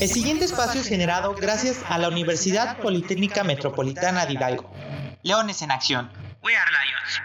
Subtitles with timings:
[0.00, 4.70] El siguiente espacio es generado gracias a la Universidad Politécnica Metropolitana de Hidalgo.
[5.24, 6.08] Leones en Acción.
[6.44, 7.20] We are Lions.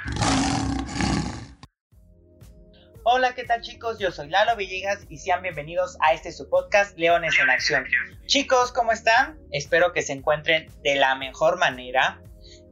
[3.04, 4.00] Hola, ¿qué tal chicos?
[4.00, 7.86] Yo soy Lalo Villegas y sean bienvenidos a este su podcast Leones en Acción.
[8.26, 9.38] Chicos, ¿cómo están?
[9.52, 12.20] Espero que se encuentren de la mejor manera.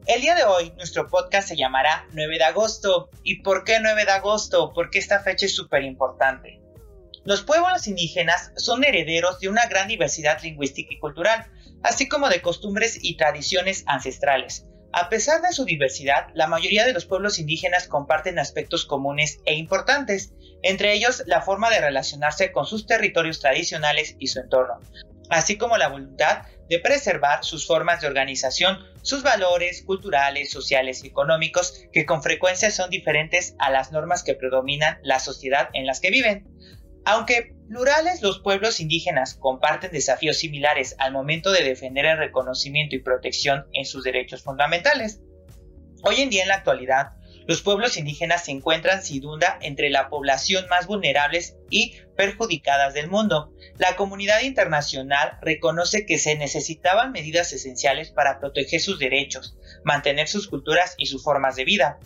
[0.08, 3.12] El día de hoy nuestro podcast se llamará 9 de agosto.
[3.24, 4.74] ¿Y por qué 9 de agosto?
[4.74, 6.61] Porque esta fecha es súper importante.
[7.24, 11.46] Los pueblos indígenas son herederos de una gran diversidad lingüística y cultural,
[11.84, 14.66] así como de costumbres y tradiciones ancestrales.
[14.94, 19.54] A pesar de su diversidad, la mayoría de los pueblos indígenas comparten aspectos comunes e
[19.54, 24.80] importantes, entre ellos la forma de relacionarse con sus territorios tradicionales y su entorno,
[25.30, 31.08] así como la voluntad de preservar sus formas de organización, sus valores culturales, sociales y
[31.08, 36.00] económicos, que con frecuencia son diferentes a las normas que predominan la sociedad en las
[36.00, 36.48] que viven.
[37.06, 43.00] Aunque plurales, los pueblos indígenas comparten desafíos similares al momento de defender el reconocimiento y
[43.00, 45.22] protección en sus derechos fundamentales.
[46.04, 47.14] Hoy en día, en la actualidad,
[47.48, 53.10] los pueblos indígenas se encuentran sin duda entre la población más vulnerables y perjudicadas del
[53.10, 53.52] mundo.
[53.78, 60.48] La comunidad internacional reconoce que se necesitaban medidas esenciales para proteger sus derechos, mantener sus
[60.48, 62.00] culturas y sus formas de vida.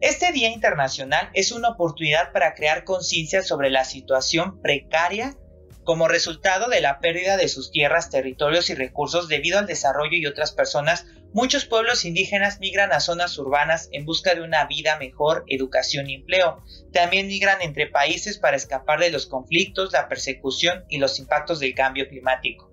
[0.00, 5.36] Este Día Internacional es una oportunidad para crear conciencia sobre la situación precaria
[5.84, 10.26] como resultado de la pérdida de sus tierras, territorios y recursos debido al desarrollo y
[10.26, 15.44] otras personas, muchos pueblos indígenas migran a zonas urbanas en busca de una vida mejor,
[15.48, 16.62] educación y empleo.
[16.92, 21.74] También migran entre países para escapar de los conflictos, la persecución y los impactos del
[21.74, 22.69] cambio climático.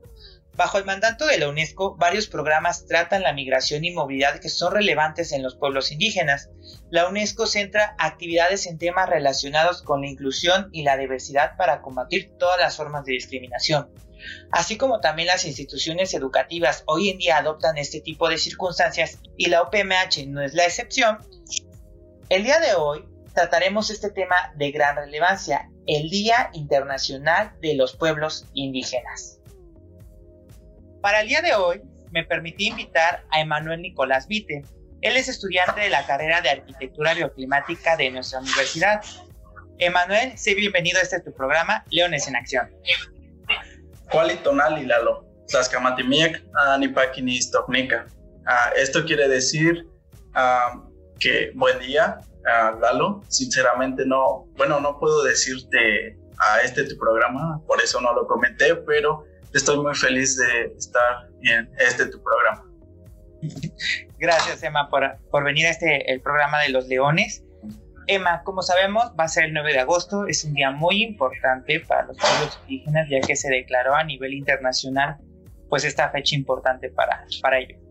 [0.57, 4.73] Bajo el mandato de la UNESCO, varios programas tratan la migración y movilidad que son
[4.73, 6.49] relevantes en los pueblos indígenas.
[6.89, 12.31] La UNESCO centra actividades en temas relacionados con la inclusión y la diversidad para combatir
[12.39, 13.91] todas las formas de discriminación.
[14.51, 19.49] Así como también las instituciones educativas hoy en día adoptan este tipo de circunstancias y
[19.49, 21.19] la OPMH no es la excepción,
[22.29, 23.05] el día de hoy
[23.35, 29.36] trataremos este tema de gran relevancia, el Día Internacional de los Pueblos Indígenas.
[31.01, 31.81] Para el día de hoy,
[32.11, 34.63] me permití invitar a Emanuel Nicolás Vite.
[35.01, 39.01] Él es estudiante de la carrera de Arquitectura Bioclimática de nuestra universidad.
[39.77, 42.69] Emanuel, sé bienvenido a este tu programa, Leones en Acción.
[44.43, 47.51] Tonal y Lalo, Tlaxcamatimiec, Anipaquinis
[48.47, 49.85] ah, Esto quiere decir
[50.33, 50.83] ah,
[51.19, 52.19] que buen día,
[52.51, 53.21] ah, Lalo.
[53.27, 58.75] Sinceramente no, bueno, no puedo decirte a este tu programa, por eso no lo comenté,
[58.75, 59.25] pero
[59.57, 62.63] estoy muy feliz de estar en este tu programa.
[64.17, 67.43] Gracias, Emma, por, por venir a este el programa de los Leones.
[68.07, 70.27] Emma, como sabemos, va a ser el 9 de agosto.
[70.27, 74.33] Es un día muy importante para los pueblos indígenas, ya que se declaró a nivel
[74.33, 75.17] internacional
[75.69, 77.81] pues esta fecha importante para, para ellos.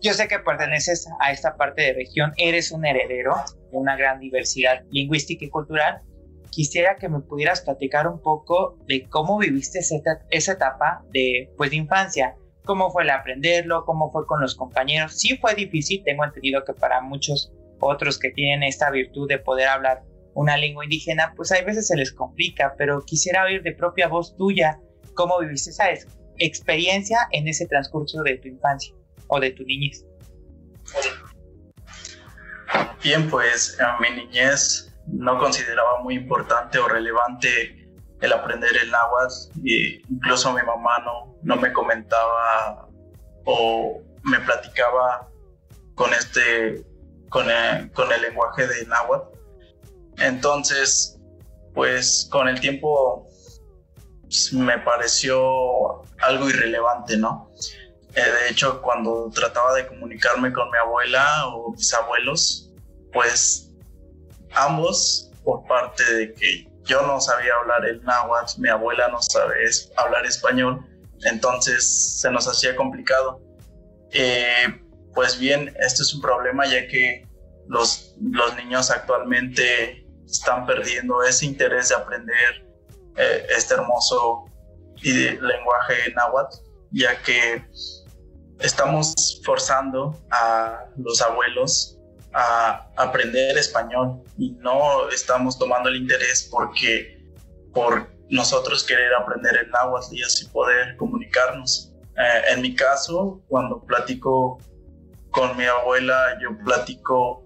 [0.00, 3.34] Yo sé que perteneces a esta parte de región, eres un heredero
[3.72, 6.02] de una gran diversidad lingüística y cultural
[6.50, 12.34] quisiera que me pudieras platicar un poco de cómo viviste esa, etapa de, pues, infancia.
[12.64, 13.84] ¿Cómo fue el aprenderlo?
[13.84, 15.18] ¿Cómo fue con los compañeros?
[15.18, 19.68] Sí fue difícil, tengo entendido que para muchos otros que tienen esta virtud de poder
[19.68, 20.02] hablar
[20.34, 24.36] una lengua indígena, pues hay veces se les complica, pero quisiera oír de propia voz
[24.36, 24.78] tuya
[25.14, 25.86] cómo viviste esa
[26.38, 28.94] experiencia en ese transcurso de tu infancia
[29.28, 30.04] o de tu niñez.
[33.02, 37.88] Bien, pues mi niñez no consideraba muy importante o relevante
[38.20, 39.34] el aprender el náhuatl
[39.64, 42.88] e incluso mi mamá no, no me comentaba
[43.44, 45.28] o me platicaba
[45.94, 46.84] con este
[47.28, 49.38] con el, con el lenguaje de náhuatl.
[50.18, 51.18] Entonces
[51.74, 53.28] pues con el tiempo
[54.22, 57.50] pues, me pareció algo irrelevante no
[58.14, 62.72] eh, de hecho cuando trataba de comunicarme con mi abuela o mis abuelos
[63.12, 63.65] pues
[64.56, 69.68] ambos por parte de que yo no sabía hablar el náhuatl, mi abuela no sabe
[69.96, 70.84] hablar español,
[71.24, 73.40] entonces se nos hacía complicado.
[74.12, 74.66] Eh,
[75.14, 77.26] pues bien, esto es un problema ya que
[77.68, 82.66] los, los niños actualmente están perdiendo ese interés de aprender
[83.16, 84.44] eh, este hermoso
[85.02, 86.56] lenguaje náhuatl,
[86.92, 87.64] ya que
[88.60, 91.95] estamos forzando a los abuelos
[92.38, 97.18] a aprender español y no estamos tomando el interés porque
[97.72, 101.94] por nosotros querer aprender el náhuatl y así poder comunicarnos.
[102.18, 104.58] Eh, en mi caso, cuando platico
[105.30, 107.42] con mi abuela, yo platico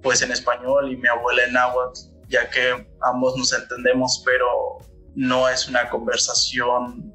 [0.00, 1.98] pues en español y mi abuela en náhuatl,
[2.28, 4.78] ya que ambos nos entendemos, pero
[5.16, 7.12] no es una conversación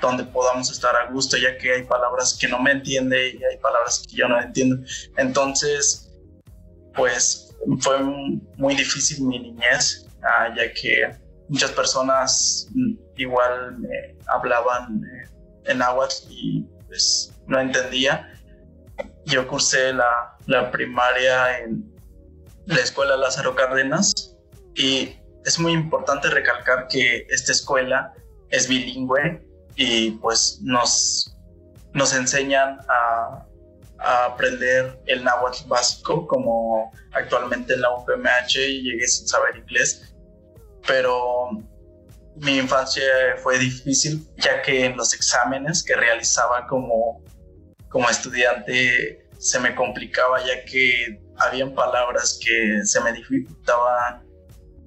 [0.00, 3.58] donde podamos estar a gusto, ya que hay palabras que no me entiende y hay
[3.58, 4.76] palabras que yo no entiendo.
[5.16, 6.12] Entonces,
[6.94, 7.98] pues fue
[8.56, 11.16] muy difícil mi niñez, ah, ya que
[11.48, 12.68] muchas personas
[13.16, 15.28] igual me hablaban eh,
[15.66, 18.30] en agua y pues no entendía.
[19.26, 21.90] Yo cursé la, la primaria en
[22.66, 24.36] la escuela Lázaro Cárdenas
[24.74, 28.12] y es muy importante recalcar que esta escuela
[28.50, 29.42] es bilingüe
[29.76, 31.36] y pues nos,
[31.92, 33.46] nos enseñan a,
[33.96, 40.14] aprender el náhuatl básico como actualmente en la UPMH llegué sin saber inglés
[40.86, 41.48] pero
[42.36, 43.02] mi infancia
[43.42, 47.22] fue difícil ya que en los exámenes que realizaba como,
[47.88, 54.24] como estudiante se me complicaba ya que habían palabras que se me dificultaban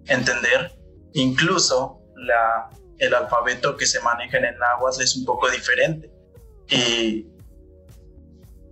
[0.08, 0.72] entender.
[1.14, 2.70] Incluso la,
[3.00, 4.56] el alfabeto que se maneja en el
[5.00, 6.12] es un poco diferente
[6.70, 7.28] y,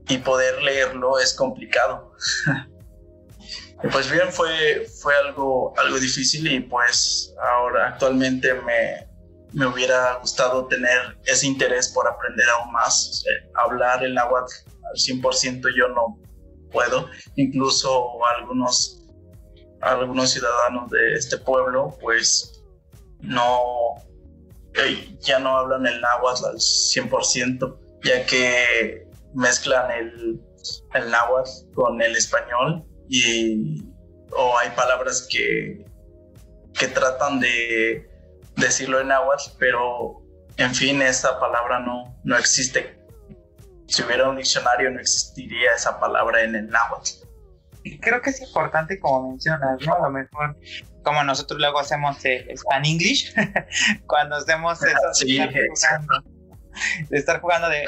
[0.08, 2.14] y poder leerlo es complicado.
[3.92, 9.08] pues bien, fue, fue algo, algo difícil y pues ahora actualmente me,
[9.54, 13.24] me hubiera gustado tener ese interés por aprender aún más.
[13.56, 16.20] hablar el náhuatl al 100% yo no
[16.72, 17.10] puedo.
[17.36, 19.08] Incluso algunos,
[19.82, 22.64] algunos ciudadanos de este pueblo pues
[23.22, 23.96] no,
[25.22, 30.42] ya no hablan el náhuatl al 100%, ya que mezclan el,
[30.94, 33.84] el náhuatl con el español y
[34.32, 35.86] o hay palabras que,
[36.74, 38.10] que tratan de
[38.56, 40.22] decirlo en náhuatl, pero
[40.58, 43.00] en fin, esa palabra no, no existe.
[43.88, 47.25] Si hubiera un diccionario no existiría esa palabra en el náhuatl.
[48.02, 49.96] Creo que es importante como mencionas, ¿no?
[49.96, 50.58] A lo mejor
[51.04, 53.34] como nosotros luego hacemos el Span English,
[54.08, 56.24] cuando hacemos eso sí, de, estar jugando,
[57.10, 57.86] de estar jugando de,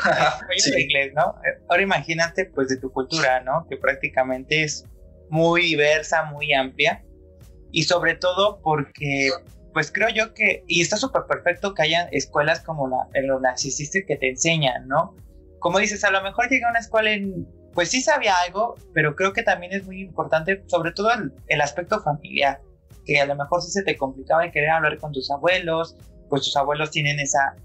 [0.82, 1.36] inglés, ¿no?
[1.68, 3.66] Ahora imagínate pues de tu cultura, ¿no?
[3.70, 4.86] Que prácticamente es
[5.30, 7.04] muy diversa, muy amplia
[7.72, 9.32] y sobre todo porque
[9.74, 13.28] pues creo yo que, y está súper perfecto que haya escuelas como la, el
[14.08, 15.16] que te enseñan, ¿no?
[15.60, 19.16] Como dices, a lo mejor llega a una escuela en, pues sí sabía algo, pero
[19.16, 21.10] creo que también es muy importante, sobre todo
[21.48, 22.60] el, aspecto familiar,
[23.06, 25.96] que a lo mejor sí se te complicaba en querer hablar con tus abuelos,
[26.28, 27.56] pues tus abuelos tienen esa,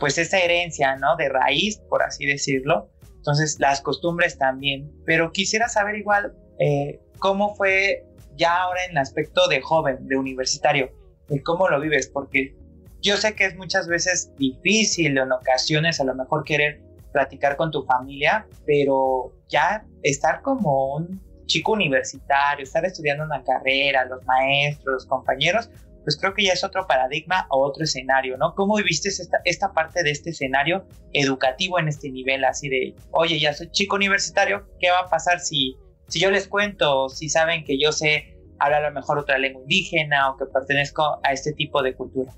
[0.00, 1.14] pues esa herencia, ¿no?
[1.14, 2.90] De raíz, por así decirlo.
[3.18, 4.90] Entonces, las costumbres también.
[5.06, 8.04] Pero quisiera saber igual, eh, cómo fue
[8.34, 10.90] ya ahora en el aspecto de joven, de universitario,
[11.28, 12.56] de cómo lo vives, porque
[13.00, 16.82] yo sé que es muchas veces difícil en ocasiones a lo mejor querer
[17.12, 24.04] platicar con tu familia, pero ya estar como un chico universitario, estar estudiando una carrera,
[24.06, 25.70] los maestros, los compañeros,
[26.04, 28.54] pues creo que ya es otro paradigma o otro escenario, ¿no?
[28.54, 33.38] ¿Cómo viviste esta, esta parte de este escenario educativo en este nivel así de, oye,
[33.38, 35.76] ya soy chico universitario, ¿qué va a pasar si
[36.12, 39.62] si yo les cuento, si saben que yo sé hablar a lo mejor otra lengua
[39.62, 42.30] indígena o que pertenezco a este tipo de cultura?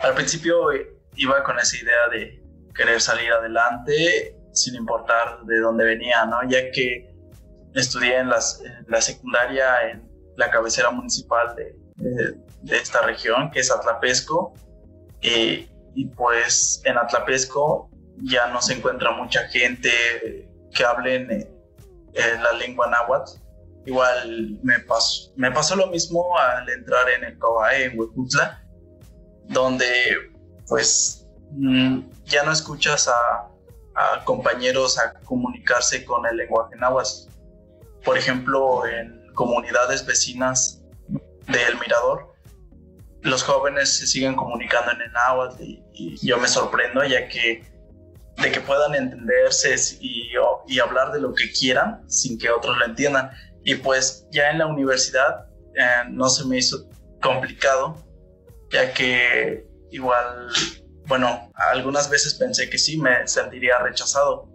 [0.00, 2.39] Al principio eh, iba con esa idea de
[2.80, 6.38] querer salir adelante sin importar de dónde venía, ¿no?
[6.48, 7.12] Ya que
[7.74, 11.76] estudié en, la secundaria en la cabecera municipal de,
[12.62, 14.54] de, esta región, que es Atlapesco,
[15.20, 15.68] y,
[16.16, 17.90] pues en Atlapesco
[18.22, 19.90] ya no se encuentra mucha gente
[20.72, 23.32] que hablen en la lengua náhuatl.
[23.84, 28.64] Igual me pasó, me pasó lo mismo al entrar en el Cobae, en Huejutla,
[29.48, 29.86] donde
[30.66, 31.19] pues
[32.24, 33.46] ya no escuchas a,
[34.24, 37.28] compañeros a comunicarse con el lenguaje náhuatl.
[38.04, 40.82] Por ejemplo, en comunidades vecinas
[41.48, 42.32] de El Mirador,
[43.22, 47.62] los jóvenes se siguen comunicando en el náhuatl y yo me sorprendo ya que
[48.40, 50.30] de que puedan entenderse y,
[50.66, 53.30] y, hablar de lo que quieran sin que otros lo entiendan.
[53.64, 56.88] Y pues ya en la universidad eh, no se me hizo
[57.22, 57.96] complicado,
[58.70, 60.48] ya que igual,
[61.10, 64.48] bueno, algunas veces pensé que sí me sentiría rechazado,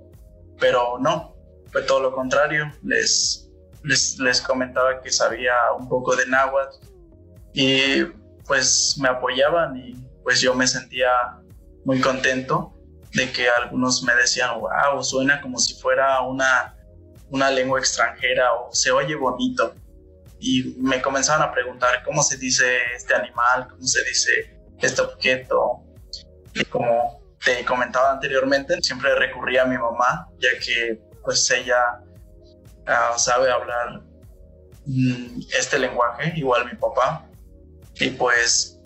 [0.57, 1.35] pero no,
[1.69, 2.71] fue todo lo contrario.
[2.81, 3.51] Les,
[3.83, 6.77] les, les comentaba que sabía un poco de náhuatl
[7.53, 8.05] y
[8.47, 11.09] pues me apoyaban y pues yo me sentía
[11.83, 12.73] muy contento
[13.13, 16.73] de que algunos me decían, wow, suena como si fuera una,
[17.31, 19.75] una lengua extranjera o se oye bonito.
[20.39, 25.84] Y me comenzaban a preguntar cómo se dice este animal, cómo se dice este objeto.
[26.69, 32.01] Como te comentaba anteriormente, siempre recurría a mi mamá, ya que pues ella
[32.87, 34.01] ah, sabe hablar
[34.85, 37.27] mm, este lenguaje, igual mi papá.
[37.99, 38.79] Y pues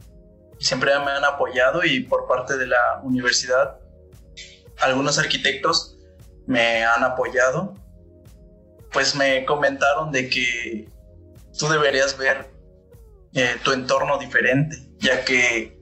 [0.59, 3.79] siempre me han apoyado y por parte de la universidad,
[4.79, 5.97] algunos arquitectos
[6.45, 7.75] me han apoyado,
[8.91, 10.89] pues me comentaron de que
[11.57, 12.49] tú deberías ver
[13.33, 15.78] eh, tu entorno diferente, ya que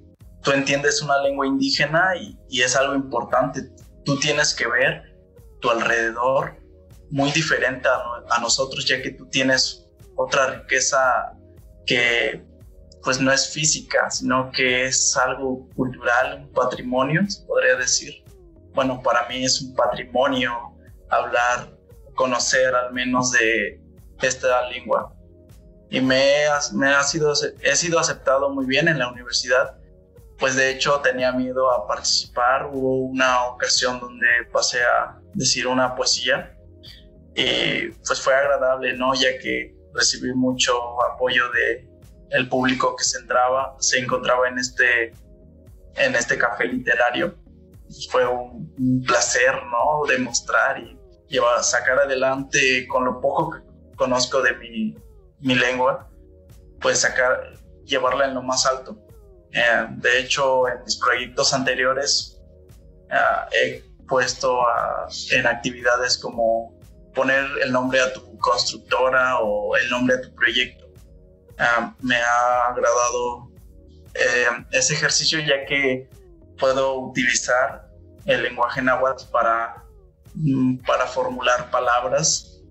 [0.48, 3.70] tú entiendes una lengua indígena y, es algo importante.
[4.06, 5.14] Tú tienes que ver
[5.60, 6.56] tu alrededor
[7.10, 11.34] muy diferente a, a nosotros, ya que tú tienes otra riqueza
[11.86, 12.46] que
[13.04, 18.24] pues no es física, sino que es algo cultural, un patrimonio, se podría decir.
[18.74, 20.54] Bueno, para mí es un patrimonio
[21.10, 21.78] hablar,
[22.16, 23.82] conocer al menos de
[24.22, 25.14] esta lengua.
[25.90, 29.78] Y me, me ha sido, he sido aceptado muy bien en la universidad,
[30.40, 32.70] pues de hecho tenía miedo a participar.
[32.72, 36.56] Hubo una ocasión donde pasé a decir una poesía
[37.36, 39.14] y pues fue agradable, ¿no?
[39.14, 41.88] Ya que recibí mucho apoyo de
[42.32, 45.14] el público que se entraba, se encontraba en este,
[45.96, 47.36] en este café literario.
[48.10, 50.06] Fue un, placer, ¿no?
[50.08, 53.60] Demostrar y llevar, sacar adelante con lo poco que
[53.96, 54.96] conozco de mi,
[55.40, 56.10] mi lengua,
[56.82, 57.54] pues sacar,
[57.86, 59.07] llevarla en lo más alto.
[59.54, 62.40] Eh, de hecho, en mis proyectos anteriores
[63.12, 64.62] uh, he puesto
[65.32, 66.78] en actividades como
[67.14, 70.86] poner el nombre a tu constructora o el nombre a tu proyecto.
[72.02, 73.52] Me ha agradado
[74.14, 76.08] eh, ese ejercicio ya que
[76.58, 77.88] puedo utilizar
[78.26, 79.84] el lenguaje náhuatl para,
[80.36, 82.62] mm, para formular palabras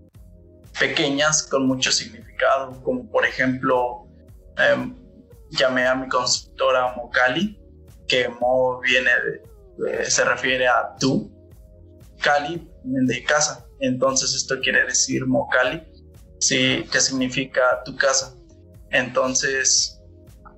[0.78, 4.06] pequeñas con mucho significado, como por ejemplo
[4.58, 4.94] em,
[5.50, 7.60] llamé a mi constructora Mocali,
[8.08, 9.10] que Mo viene
[10.08, 11.30] se refiere a tú,
[12.22, 15.82] Cali de casa, entonces esto quiere decir Mocali,
[16.38, 18.34] sí, que significa tu casa.
[18.90, 20.00] Entonces,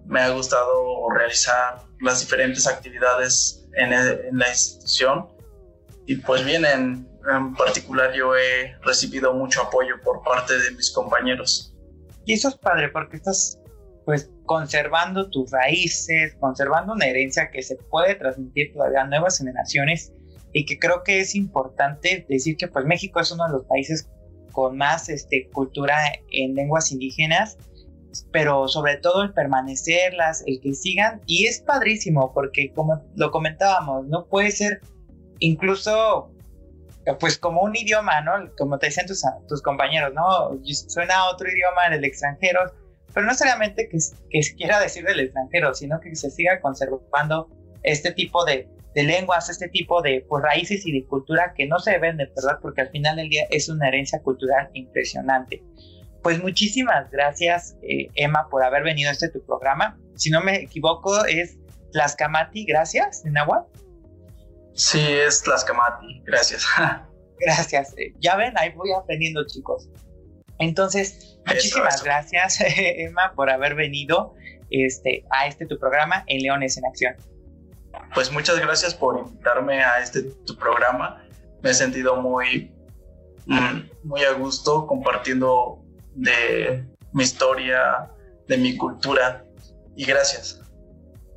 [0.07, 3.91] me ha gustado realizar las diferentes actividades en,
[4.39, 5.29] la institución
[6.07, 7.09] y pues bien, en,
[7.57, 11.75] particular yo he recibido mucho apoyo por parte de mis compañeros.
[12.25, 13.59] Y eso es padre porque estás
[14.09, 20.15] pues conservando tus raíces, conservando una herencia que se puede transmitir todavía a nuevas generaciones
[20.55, 24.09] y que creo que es importante decir que pues México es uno de los países
[24.53, 25.95] con más este, cultura
[26.31, 27.59] en lenguas indígenas
[28.33, 34.07] pero sobre todo el permanecerlas, el que sigan, y es padrísimo porque como lo comentábamos,
[34.07, 34.81] no puede ser
[35.39, 36.33] incluso
[37.21, 38.33] pues como un idioma, ¿no?
[38.57, 40.59] Como te decían tus, tus compañeros, ¿no?
[40.65, 42.73] Suena a otro idioma del extranjero,
[43.15, 43.99] pero no solamente que,
[44.31, 47.49] que quiera decir del extranjero, sino que se siga conservando
[47.83, 51.79] este tipo de, de lenguas, este tipo de pues, raíces y de cultura que no
[51.79, 55.63] se deben de perder porque al final del día es una herencia cultural impresionante.
[56.23, 59.99] Pues muchísimas gracias, eh, Emma, por haber venido a este tu programa.
[60.17, 61.57] Si no me equivoco, es
[61.93, 63.67] Tlaxcamati, gracias, en agua.
[64.75, 66.67] Sí, es Tlaxcamati, gracias.
[67.41, 67.95] gracias.
[67.97, 69.89] Eh, ya ven, ahí voy aprendiendo, chicos.
[70.59, 74.35] Entonces, muchísimas gracias, Emma, por haber venido
[74.71, 77.17] este, a este tu programa en Leones en Acción.
[78.15, 81.23] Pues muchas gracias por invitarme a este tu programa.
[81.63, 82.73] Me he sentido muy,
[83.47, 85.83] mm, muy a gusto compartiendo
[86.15, 88.11] de mi historia,
[88.47, 89.45] de mi cultura.
[89.97, 90.61] Y gracias.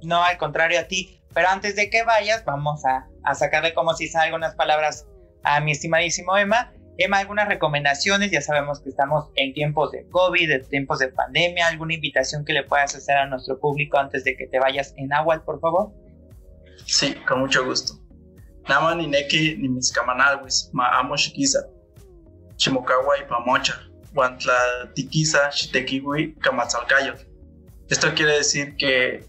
[0.03, 1.21] No, al contrario a ti.
[1.33, 5.07] Pero antes de que vayas, vamos a, a sacarle como si algunas palabras
[5.43, 6.73] a mi estimadísimo Emma.
[6.97, 11.67] Emma, algunas recomendaciones, ya sabemos que estamos en tiempos de COVID, en tiempos de pandemia,
[11.67, 15.11] alguna invitación que le puedas hacer a nuestro público antes de que te vayas en
[15.13, 15.91] agua, por favor.
[16.85, 17.93] Sí, con mucho gusto.
[18.67, 21.65] Nama ni neki ni mis camanalwis, ma amo chiquiza,
[22.57, 23.91] chimocawa y pamocha,
[27.89, 29.25] esto quiere decir que,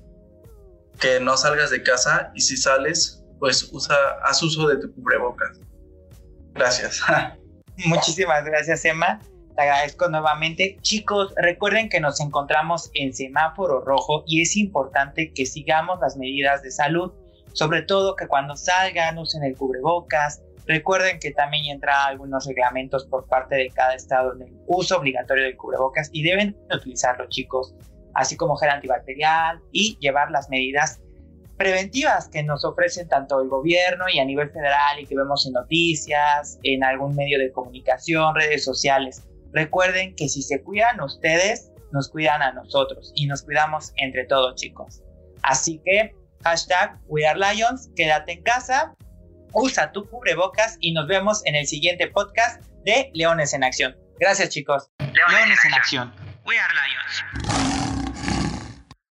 [0.98, 5.60] que no salgas de casa y si sales, pues usa, haz uso de tu cubrebocas.
[6.54, 7.00] Gracias.
[7.84, 9.20] Muchísimas gracias, Emma.
[9.54, 10.78] Te agradezco nuevamente.
[10.80, 16.62] Chicos, recuerden que nos encontramos en semáforo rojo y es importante que sigamos las medidas
[16.62, 17.12] de salud,
[17.52, 23.26] sobre todo que cuando salgan usen el cubrebocas, Recuerden que también entra algunos reglamentos por
[23.26, 27.74] parte de cada estado en el uso obligatorio del cubrebocas y deben utilizarlo chicos,
[28.14, 31.01] así como gel antibacterial y llevar las medidas
[31.62, 35.52] preventivas que nos ofrecen tanto el gobierno y a nivel federal y que vemos en
[35.52, 39.22] noticias, en algún medio de comunicación, redes sociales.
[39.52, 44.56] Recuerden que si se cuidan ustedes, nos cuidan a nosotros y nos cuidamos entre todos
[44.56, 45.02] chicos.
[45.42, 48.94] Así que hashtag We Are Lions, quédate en casa
[49.52, 53.96] usa tu cubrebocas y nos vemos en el siguiente podcast de Leones en Acción.
[54.18, 54.90] Gracias chicos.
[54.98, 56.14] Leones, en, acción.
[56.44, 57.51] We are Lions.